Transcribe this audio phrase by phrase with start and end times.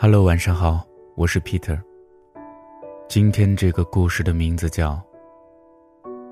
[0.00, 0.86] Hello，晚上好，
[1.16, 1.76] 我是 Peter。
[3.08, 4.92] 今天这个故事的名字叫《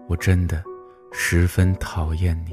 [0.07, 0.63] 我真的
[1.11, 2.53] 十分讨厌你》。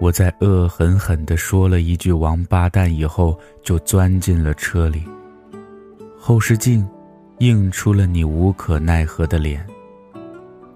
[0.00, 5.04] 我在恶狠狠地说了一句“王八蛋”以后，就钻进了车里。
[6.18, 6.84] 后视镜
[7.38, 9.64] 映出了你无可奈何的脸。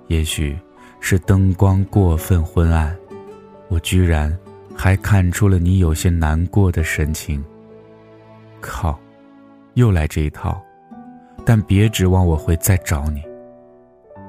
[0.07, 0.57] 也许
[1.00, 2.97] 是灯光过分昏暗，
[3.66, 4.33] 我居然
[4.77, 7.43] 还看出了你有些难过的神情。
[8.61, 8.98] 靠，
[9.75, 10.62] 又来这一套！
[11.45, 13.23] 但别指望我会再找你。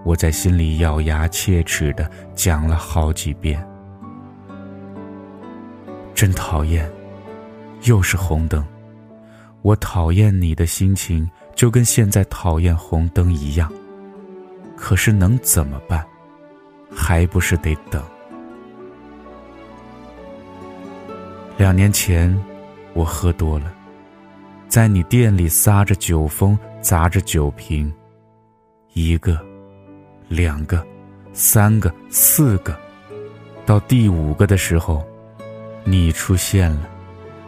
[0.06, 3.62] 我在心里咬牙切齿的讲了好几遍。
[6.14, 6.90] 真讨厌，
[7.84, 8.66] 又是红灯。
[9.64, 13.72] 我讨厌你的心情，就跟现在讨厌红灯一样。
[14.78, 16.06] 可是能怎么办？
[16.96, 18.02] 还不是得等。
[21.58, 22.40] 两年前，
[22.94, 23.74] 我喝多了，
[24.68, 27.92] 在你店里撒着酒疯，砸着酒瓶。
[28.94, 29.44] 一个，
[30.28, 30.86] 两个，
[31.34, 32.78] 三个，四个，
[33.66, 35.04] 到第五个的时候。
[35.84, 36.90] 你出现了，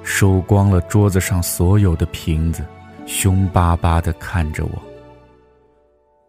[0.02, 2.66] 收光了桌子上所有的瓶子，
[3.06, 4.72] 凶巴巴的看着我。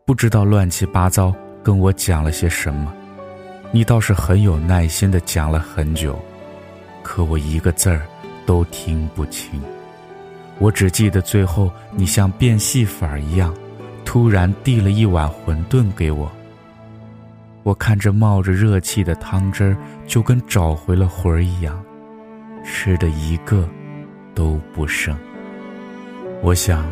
[0.04, 2.92] 不知道乱七八糟跟我讲了些什么，
[3.70, 6.18] 你倒是很有耐心的讲了很久，
[7.02, 8.02] 可我一个字儿
[8.46, 9.60] 都听不清。
[10.58, 13.54] 我只记得最后你像变戏法一样，
[14.04, 16.30] 突然递了一碗馄饨给我。
[17.62, 21.82] 我看着冒着热气的汤汁儿，就跟找回了魂儿一样。
[22.64, 23.68] 吃的一个
[24.34, 25.16] 都不剩。
[26.42, 26.90] 我想，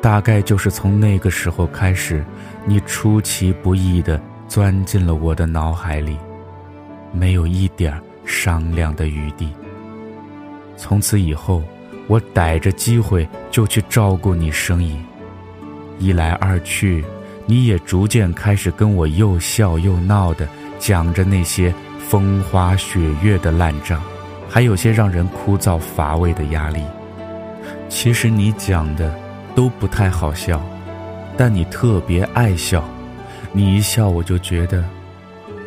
[0.00, 2.24] 大概就是从那个时候开始，
[2.66, 6.16] 你出其不意的钻进了我的脑海里，
[7.12, 9.48] 没有一点儿商量的余地。
[10.76, 11.62] 从此以后，
[12.06, 14.96] 我逮着机会就去照顾你生意，
[15.98, 17.04] 一来二去，
[17.46, 20.48] 你也逐渐开始跟我又笑又闹的
[20.78, 24.02] 讲着那些风花雪月的烂账。
[24.48, 26.82] 还有些让人枯燥乏味的压力。
[27.88, 29.14] 其实你讲的
[29.54, 30.62] 都不太好笑，
[31.38, 32.84] 但你特别爱笑。
[33.50, 34.84] 你一笑，我就觉得，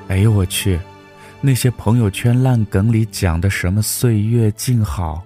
[0.07, 0.79] 哎呦我去，
[1.45, 5.23] 那些朋友圈烂梗里讲的什么岁月静好，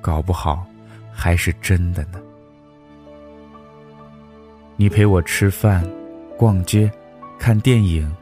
[0.00, 0.66] 搞不好
[1.12, 2.20] 还是真的呢。
[4.74, 5.88] 你陪我吃饭、
[6.36, 6.90] 逛街、
[7.38, 8.12] 看电影，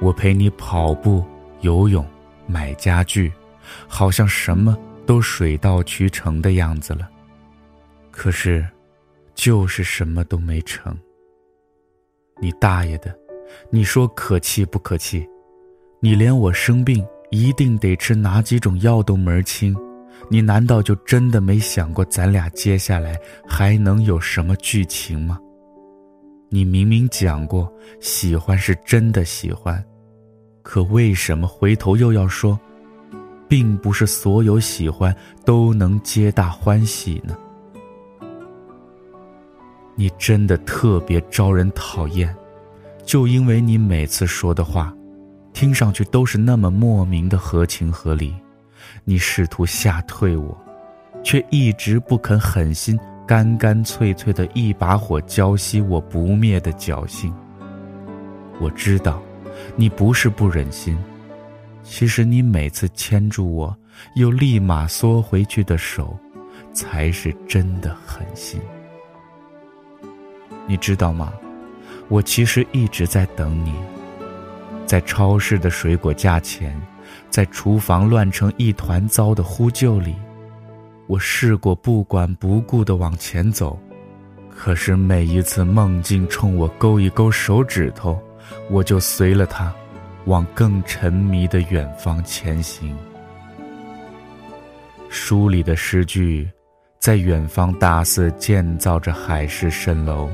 [0.00, 1.24] 我陪你跑步、
[1.62, 2.06] 游泳、
[2.46, 3.32] 买家具。
[3.88, 7.10] 好像什么都水到渠成的样子了，
[8.12, 8.64] 可是，
[9.34, 10.96] 就是什么都没成。
[12.40, 13.12] 你大爷的！
[13.70, 15.28] 你说可气不可气？
[16.02, 19.76] 你连我生病一定得吃哪几种药都门儿清，
[20.30, 25.38] 你难道就真的没想过咱俩接下来还能有什么剧情吗？
[26.48, 29.84] 你明明讲过喜欢是真的喜欢，
[30.62, 32.58] 可为什么回头又要说？
[33.46, 37.36] 并不是所有喜欢都能皆大欢喜呢。
[39.96, 42.34] 你真的特别招人讨厌，
[43.04, 44.94] 就因为你每次说的话，
[45.52, 48.34] 听上去都是那么莫名的合情合理。
[49.04, 50.56] 你试图吓退我，
[51.22, 57.32] 却一直不肯狠心，干干脆脆的一把火浇熄我不灭的侥幸。
[58.60, 59.22] 我知道，
[59.76, 60.98] 你不是不忍心。
[61.82, 63.76] 其实你每次牵住我，
[64.14, 66.16] 又立马缩回去的手，
[66.72, 68.60] 才是真的狠心。
[70.66, 71.32] 你知道吗？
[72.08, 73.74] 我其实一直在等你，
[74.90, 76.76] 在超市的水果价钱，
[77.30, 80.16] 在厨房乱成一团糟的呼救里，
[81.06, 83.78] 我试过不管不顾的往前走，
[84.50, 88.20] 可是每一次梦境冲我勾一勾手指头，
[88.68, 89.72] 我就随了他。
[90.24, 92.92] 往更沉迷的远方前行。
[95.08, 96.50] 书里的诗句，
[96.98, 100.28] 在远方大肆建造着海市蜃楼，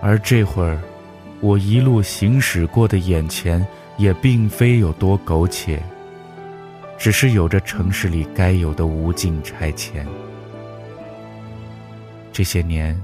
[0.00, 0.80] 而这会儿，
[1.40, 3.64] 我一路行驶过的眼前，
[4.02, 5.80] 也并非有多苟且，
[6.98, 10.04] 只是有着城市里该有的无尽拆迁。
[12.32, 13.00] 这些年，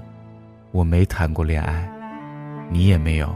[0.73, 1.89] 我没谈过恋爱，
[2.69, 3.33] 你也没有，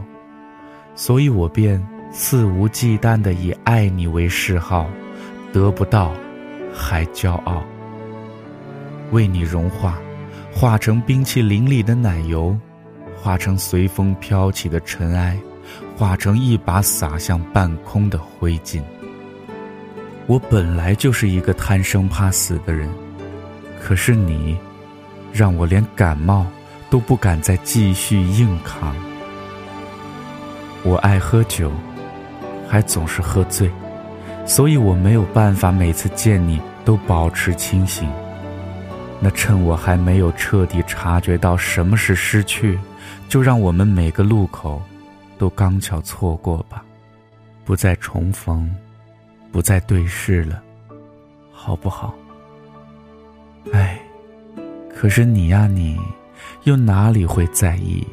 [0.93, 1.81] 所以我便。
[2.15, 4.87] 肆无忌惮的以爱你为嗜好，
[5.51, 6.13] 得不到，
[6.71, 7.63] 还骄傲。
[9.11, 9.97] 为你融化，
[10.51, 12.55] 化成冰淇淋里的奶油，
[13.15, 15.35] 化成随风飘起的尘埃，
[15.95, 18.81] 化成一把洒向半空的灰烬。
[20.25, 22.89] 我本来就是一个贪生怕死的人，
[23.81, 24.57] 可是你，
[25.31, 26.45] 让我连感冒
[26.89, 28.95] 都不敢再继续硬扛。
[30.83, 31.71] 我爱喝酒，
[32.67, 33.69] 还总是喝醉，
[34.45, 38.09] 所以我没有办法每次见你都保持清醒。
[39.19, 42.77] 那趁我还没有彻底察觉到什么是失去，
[43.29, 44.81] 就让我们每个路口
[45.37, 46.85] 都刚巧错过吧，
[47.65, 48.73] 不再重逢。
[49.51, 50.63] 不再对视了，
[51.51, 52.15] 好不好？
[53.71, 54.01] 哎，
[54.89, 55.95] 可是你呀，你
[56.63, 58.03] 又哪里会在意？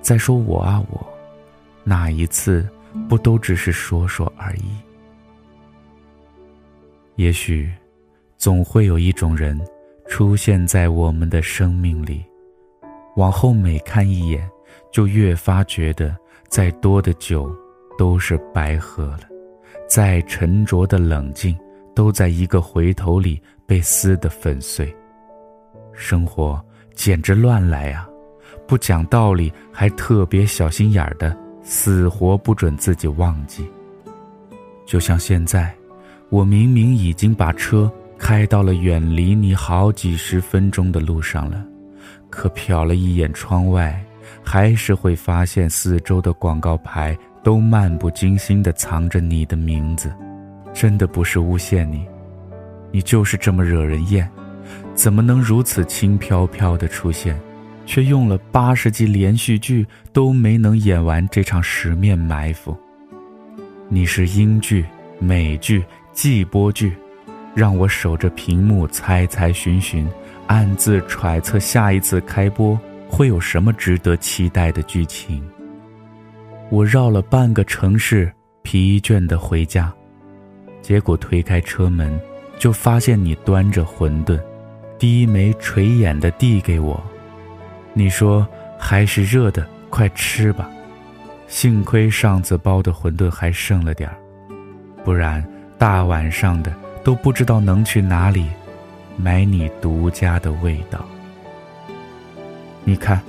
[0.00, 1.04] 再说我啊，我
[1.82, 2.64] 哪一次
[3.08, 4.70] 不都只是说说而已？
[7.16, 7.68] 也许，
[8.38, 9.60] 总会有一种人
[10.06, 12.24] 出现在我们的生命里，
[13.16, 14.48] 往后每看一眼，
[14.92, 16.16] 就越发觉得
[16.48, 17.54] 再多的酒
[17.98, 19.20] 都是白喝了。
[19.88, 21.56] 再沉着的冷静，
[21.94, 24.94] 都在一个回头里被撕得粉碎。
[25.92, 26.60] 生活
[26.94, 28.08] 简直乱来啊！
[28.66, 33.64] 不讲道理，还特别小心眼儿的，死活不准自己忘记。
[34.84, 35.72] 就像现在，
[36.30, 41.64] 我明明已经把车开到了远离你好几十分钟的路上了，
[42.28, 44.04] 可瞟了一眼窗外，
[44.46, 47.14] 还是会发现四周的广告牌。
[47.42, 50.12] 都漫不经心地藏着你的名字，
[50.74, 52.04] 真的不是诬陷你，
[52.90, 54.28] 你就是这么惹人厌，
[54.96, 57.40] 怎么能如此轻飘飘地出现，
[57.86, 62.76] 却用了八十集连续剧都没能演完这场十面埋伏？
[63.88, 64.84] 你是英剧、
[65.20, 66.92] 美剧、季播剧，
[67.54, 70.04] 让我守着屏幕猜猜寻寻，
[70.48, 72.76] 暗自揣测下一次开播
[73.08, 75.42] 会有什么值得期待的剧情。
[76.70, 78.32] 我绕了半个城市，
[78.62, 79.92] 疲倦的回家，
[80.82, 82.20] 结果推开车门，
[82.58, 84.40] 就发现你端着馄饨，
[84.98, 87.00] 低眉垂眼的递给我。
[87.92, 88.46] 你说
[88.78, 90.68] 还是热的，快吃吧。
[91.46, 94.16] 幸亏上次包的馄饨还剩了点儿，
[95.04, 95.46] 不然
[95.78, 96.74] 大晚上的
[97.04, 98.46] 都不知道能去哪里
[99.16, 101.06] 买你独家的味道。
[102.86, 103.20] 你看。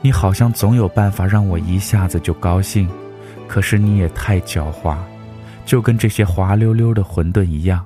[0.00, 2.88] 你好像总有办法让我一下子就高兴，
[3.48, 4.96] 可是你也太狡猾，
[5.66, 7.84] 就跟这些滑溜溜的馄饨一样。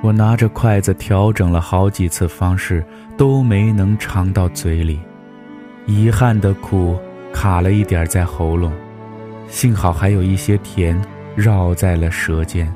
[0.00, 2.84] 我拿着筷子调整了好几次方式，
[3.16, 5.00] 都没能尝到嘴里，
[5.86, 6.96] 遗憾的苦
[7.32, 8.72] 卡了一点在喉咙，
[9.48, 10.96] 幸好还有一些甜
[11.34, 12.72] 绕在了舌尖。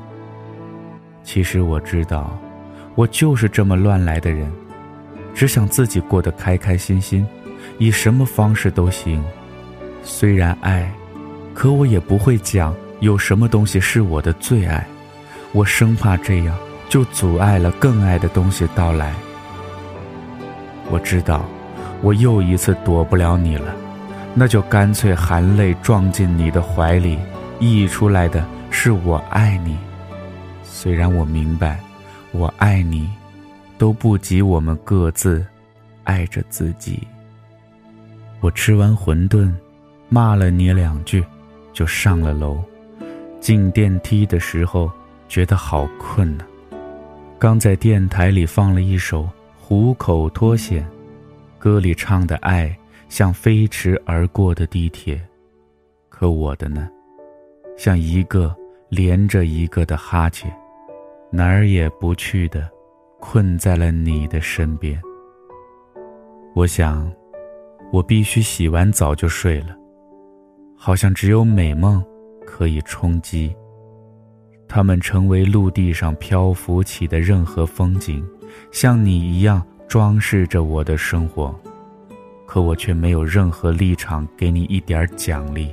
[1.22, 2.36] 其实我知道，
[2.96, 4.50] 我就是这么乱来的人，
[5.36, 7.24] 只想自己过得开开心心。
[7.78, 9.22] 以什么方式都行，
[10.02, 10.90] 虽然爱，
[11.52, 14.86] 可我也不会讲有什么东西是我的最爱，
[15.52, 16.56] 我生怕这样
[16.88, 19.12] 就阻碍了更爱的东西到来。
[20.90, 21.44] 我知道，
[22.00, 23.74] 我又一次躲不了你了，
[24.32, 27.18] 那就干脆含泪撞进你的怀里，
[27.58, 29.76] 溢出来的是我爱你。
[30.62, 31.78] 虽然我明白，
[32.30, 33.10] 我爱你，
[33.78, 35.44] 都不及我们各自
[36.05, 37.06] 爱着自己。
[38.40, 39.52] 我吃完馄饨，
[40.08, 41.25] 骂了你两句，
[41.73, 42.62] 就上了楼。
[43.40, 44.90] 进电梯的时候，
[45.28, 46.45] 觉得好困呢。
[47.38, 49.23] 刚在电台里放了一首
[49.59, 50.83] 《虎口脱险》，
[51.59, 52.76] 歌里唱的爱
[53.09, 55.21] 像飞驰而过的地铁，
[56.09, 56.88] 可我的呢，
[57.76, 58.54] 像一个
[58.88, 60.50] 连着一个的哈欠，
[61.30, 62.68] 哪儿也不去的，
[63.20, 65.00] 困在了你的身边。
[66.54, 67.11] 我想。
[67.92, 69.68] 我必须洗完澡就睡了，
[70.76, 72.04] 好像只有美梦
[72.44, 73.54] 可以充饥。
[74.66, 78.28] 它们成为陆地上漂浮起的任何风景，
[78.73, 81.54] 像你一样装饰着我的生活，
[82.44, 85.73] 可我却没有任何立场给你一点奖励。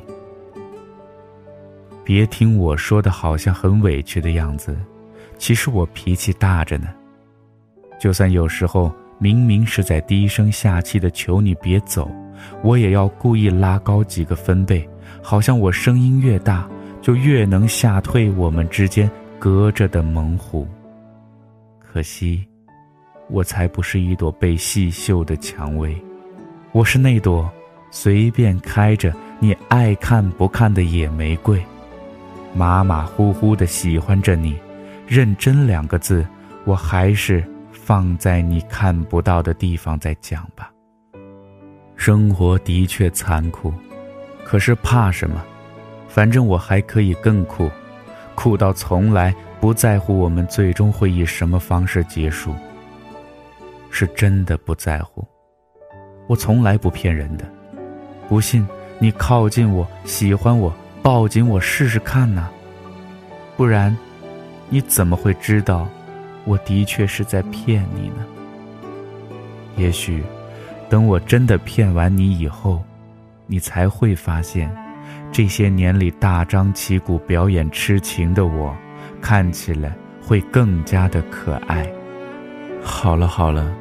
[2.03, 4.77] 别听我说的好像很委屈的样子，
[5.39, 6.89] 其实我脾气大着呢。
[8.03, 8.91] 就算有时候。
[9.19, 12.11] 明明是在低声下气的求你别走，
[12.61, 14.85] 我也要故意拉高几个分贝，
[15.21, 16.67] 好像我声音越大，
[17.01, 20.67] 就越能吓退我们之间隔着的猛虎。
[21.79, 22.45] 可惜，
[23.29, 25.95] 我才不是一朵被细绣的蔷薇，
[26.73, 27.49] 我是那朵
[27.89, 31.63] 随便开着你爱看不看的野玫瑰，
[32.53, 34.57] 马马虎虎的喜欢着你，
[35.07, 36.27] 认真两个字，
[36.65, 37.41] 我还是。
[37.85, 40.71] 放在你看不到的地方再讲吧。
[41.97, 43.73] 生活的确残酷，
[44.45, 45.43] 可是怕什么？
[46.07, 47.69] 反正我还可以更酷，
[48.35, 52.53] 酷到从来不在乎我们最终会以什么方式结束，
[53.89, 55.27] 是真的不在乎。
[56.27, 57.43] 我从来不骗人的，
[58.29, 58.65] 不信
[58.97, 62.49] 你靠近我，喜欢我，抱紧我试试看呢？
[63.57, 63.95] 不然，
[64.69, 65.85] 你怎么会知道
[66.45, 68.25] 我的确是在骗你呢？
[69.77, 70.21] 也许，
[70.89, 72.83] 等我真的骗完你以后，
[73.47, 74.69] 你才会发现，
[75.31, 78.75] 这些年里大张旗鼓表演痴情的我，
[79.21, 81.87] 看起来会更加的可爱。
[82.83, 83.73] 好了好了，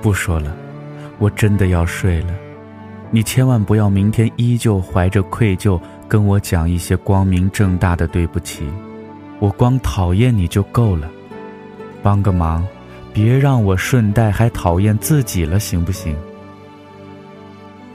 [0.00, 0.54] 不说了。
[1.18, 2.34] 我真的要睡了，
[3.10, 8.68] 你千万不要明天依旧怀着愧疚跟我讲一些光明正大的对不起，
[9.38, 11.08] 我光讨厌你就够了，
[12.06, 12.64] 帮个忙，
[13.12, 16.14] 别让我顺带还讨厌自己了，行不行？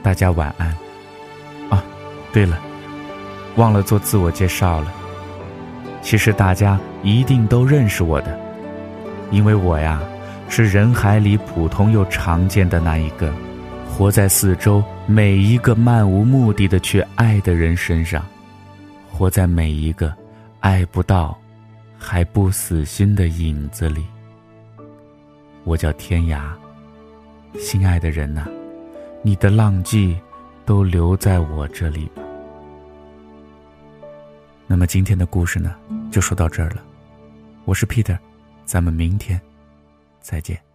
[0.02, 0.68] 大家晚安。
[1.70, 1.82] 啊，
[2.30, 2.60] 对了，
[3.56, 4.92] 忘了做自我介绍了。
[6.02, 8.38] 其实大家一定都认识我的，
[9.30, 9.98] 因为我呀。
[10.46, 13.32] 是人海里普通又常见的那一个，
[13.88, 18.22] 活在四周每一个漫无目的的去爱的人身上，
[19.10, 20.12] 活在每一个
[20.60, 21.34] 爱不到
[22.02, 24.04] 还不死心的影子里。
[25.62, 26.52] 我叫天涯，
[27.58, 28.46] 心爱的人呐，
[29.22, 30.18] 你的浪迹
[30.66, 32.22] 都留在我这里吧。
[34.66, 35.76] 那么今天的故事呢，
[36.10, 36.82] 就说到这儿了。
[37.64, 38.18] 我是 Peter，
[38.64, 39.40] 咱们明天。
[40.20, 40.71] 再见。